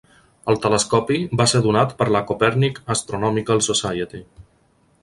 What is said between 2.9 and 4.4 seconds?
Astronomical Society.